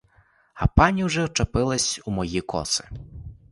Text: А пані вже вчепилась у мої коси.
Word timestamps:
А 0.53 0.67
пані 0.67 1.03
вже 1.03 1.25
вчепилась 1.25 2.01
у 2.05 2.11
мої 2.11 2.41
коси. 2.41 2.89